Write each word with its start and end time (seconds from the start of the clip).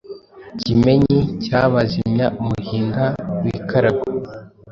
Kimenyi.cyabazimya 0.61 2.25
umuhinda 2.39 3.03
wikaragwe 3.41 4.05